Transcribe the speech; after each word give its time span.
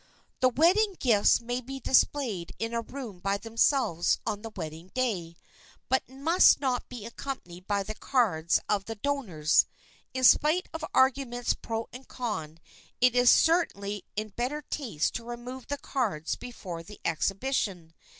The 0.39 0.49
wedding 0.49 0.95
gifts 0.99 1.39
may 1.41 1.61
be 1.61 1.79
displayed 1.79 2.55
in 2.57 2.73
a 2.73 2.81
room 2.81 3.19
by 3.19 3.37
themselves 3.37 4.17
on 4.25 4.41
the 4.41 4.49
wedding 4.55 4.89
day, 4.95 5.35
but 5.89 6.09
must 6.09 6.59
not 6.59 6.89
be 6.89 7.05
accompanied 7.05 7.67
by 7.67 7.83
the 7.83 7.93
cards 7.93 8.59
of 8.67 8.85
the 8.85 8.95
donors. 8.95 9.67
In 10.15 10.23
spite 10.23 10.67
of 10.73 10.83
arguments 10.95 11.53
pro 11.53 11.87
and 11.93 12.07
con, 12.07 12.57
it 12.99 13.13
is 13.15 13.29
certainly 13.29 14.03
in 14.15 14.29
better 14.29 14.63
taste 14.63 15.13
to 15.13 15.23
remove 15.23 15.67
the 15.67 15.77
cards 15.77 16.35
before 16.35 16.81
the 16.81 16.99
exhibition. 17.05 17.93